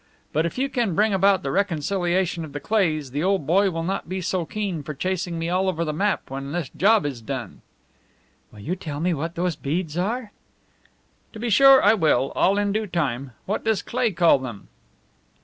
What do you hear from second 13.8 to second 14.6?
Cleigh call